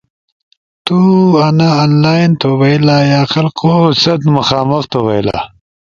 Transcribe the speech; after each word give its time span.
ت 0.85 0.85
تو 0.85 0.97
آںا 1.45 1.69
آن 1.83 1.91
لائن 2.03 2.31
تو 2.41 2.49
بئیلا 2.59 2.97
یا 3.13 3.21
خلقو 3.31 3.75
ست 4.01 4.21
مخامخ 4.35 4.83
تو 4.91 4.99
بھئیلا۔ 5.05 5.37